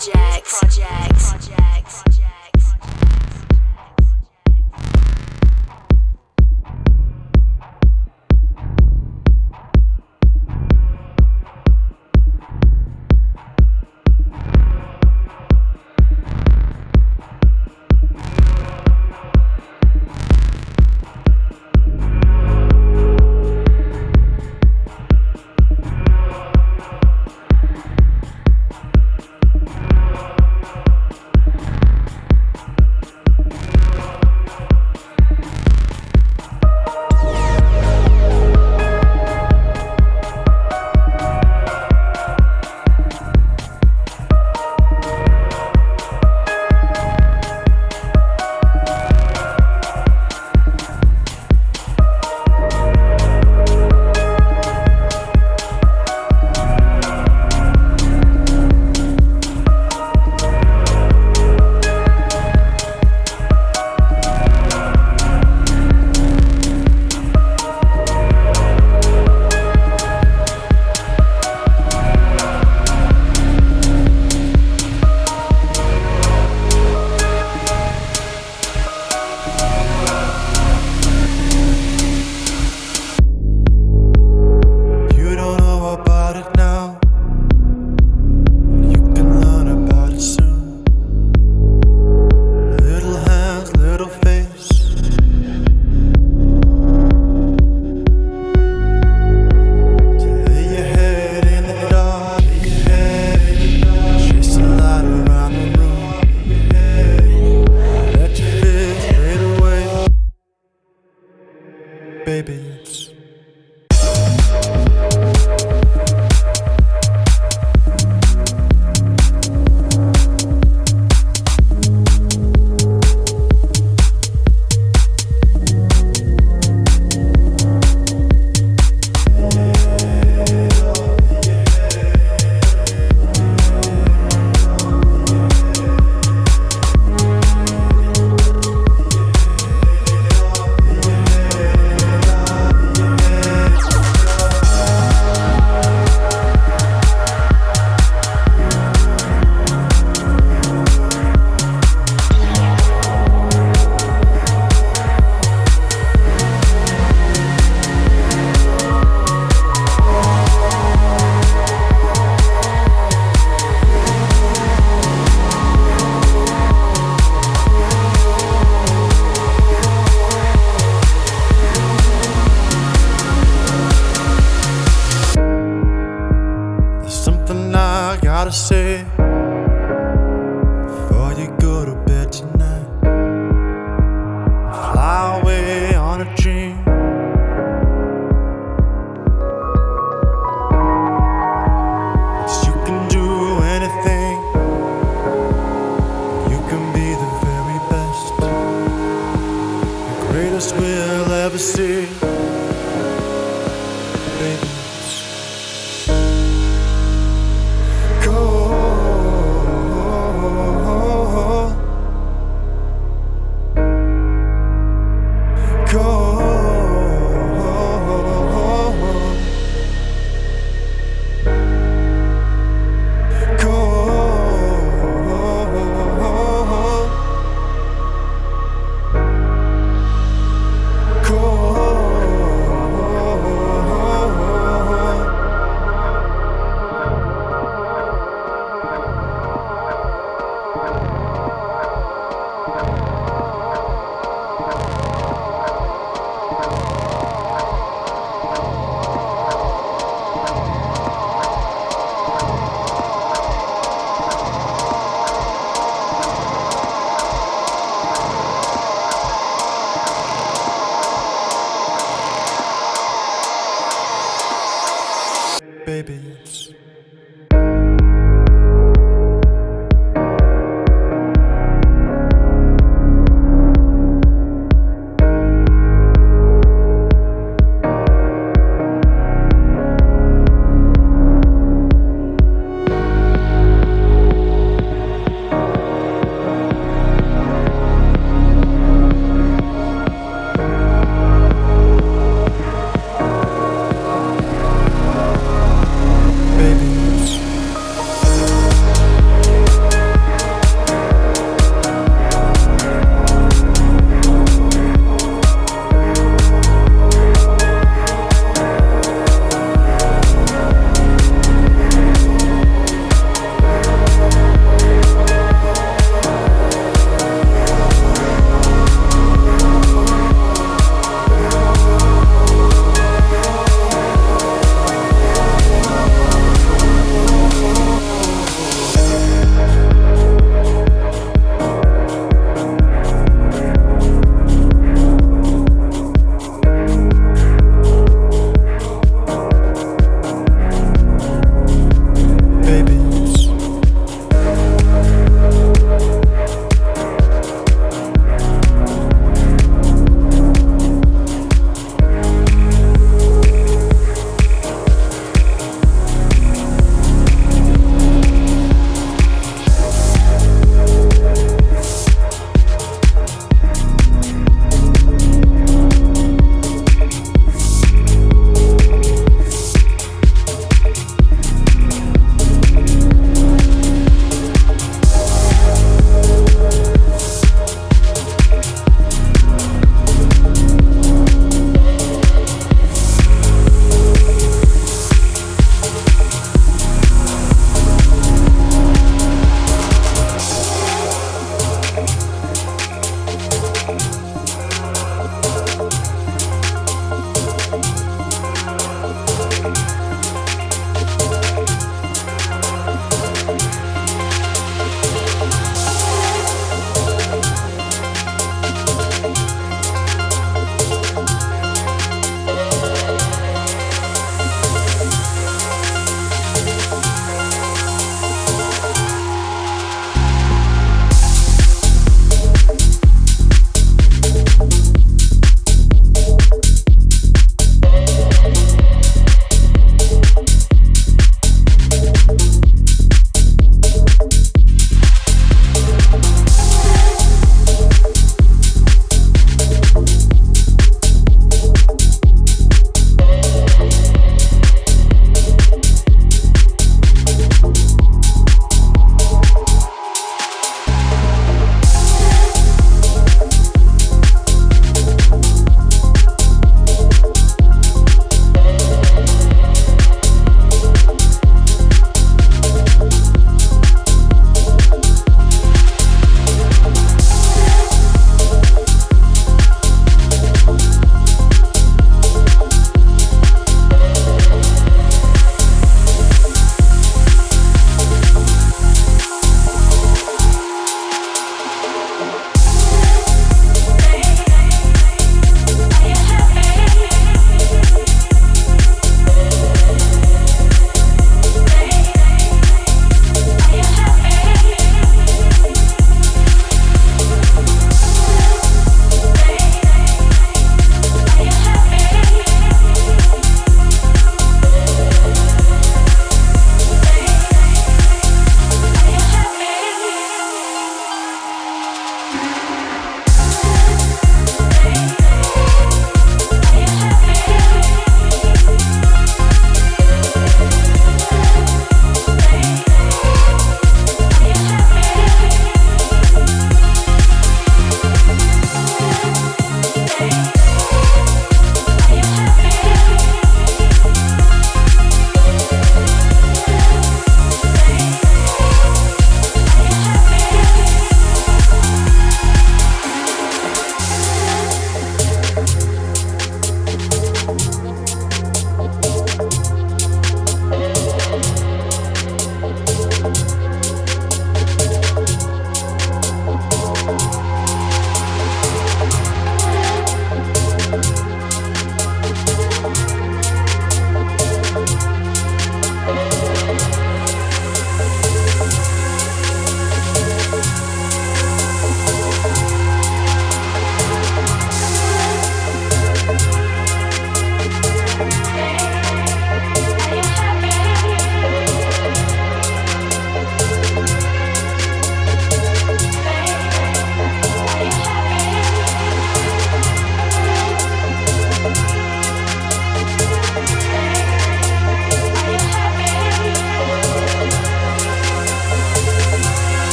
Project. 0.00 0.46
Project. 0.46 1.59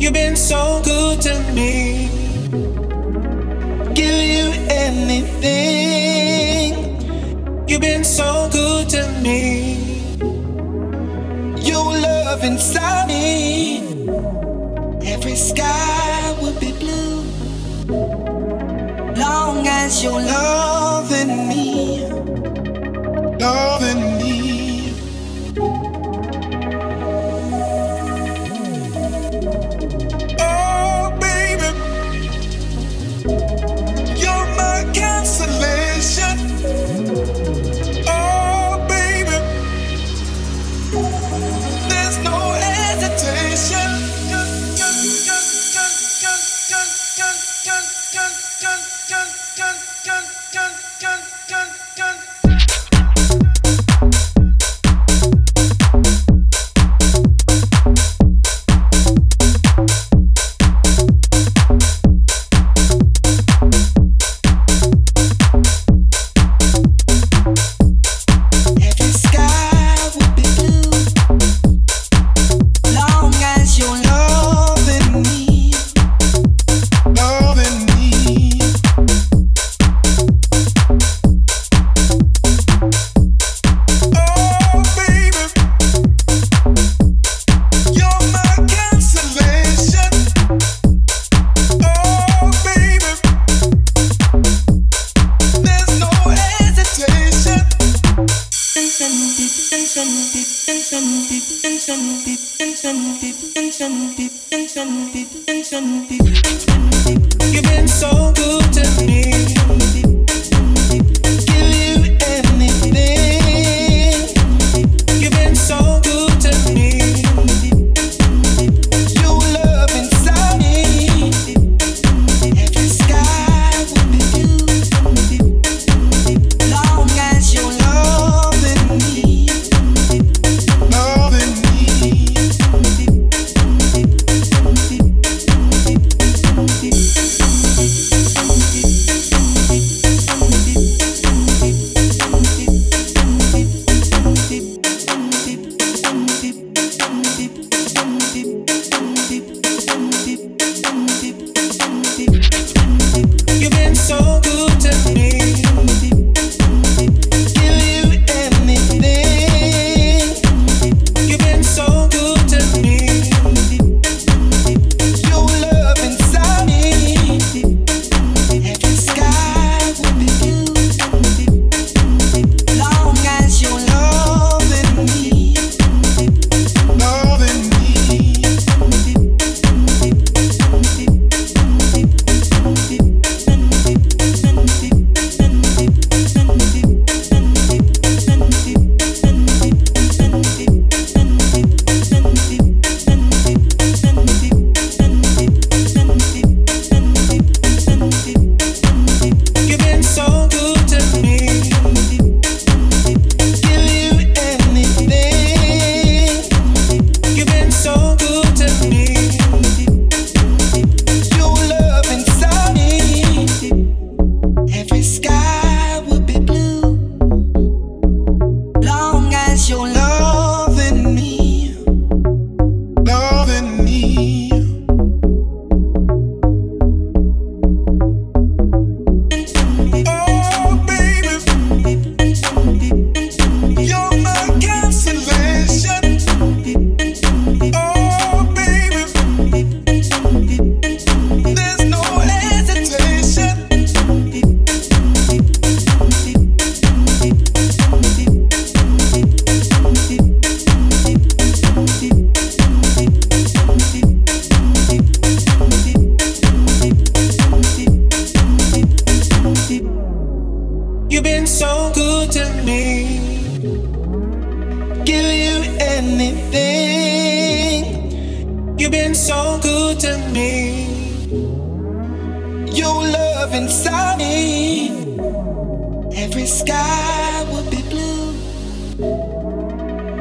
You've 0.00 0.12
been 0.12 0.36
so 0.36 0.80
good 0.84 1.20
to 1.22 1.34
me. 1.52 2.08
Give 3.94 4.22
you 4.34 4.52
anything. 4.70 5.74
You've 7.66 7.80
been 7.80 8.04
so 8.04 8.48
good 8.52 8.88
to 8.90 9.08
me. 9.20 9.76
Your 11.60 11.84
love 11.84 12.44
inside 12.44 13.08
me. 13.08 13.80
Every 15.04 15.34
sky 15.34 16.36
would 16.40 16.60
be 16.60 16.70
blue. 16.78 17.24
Long 19.16 19.66
as 19.66 20.00
you're 20.04 20.20
loving 20.20 21.48
me. 21.48 22.06
Loving 23.40 23.97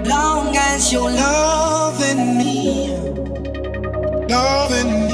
long 0.07 0.55
as 0.55 0.91
you're 0.91 1.11
loving 1.11 2.37
me, 2.37 2.89
loving 4.29 5.01
me. 5.01 5.06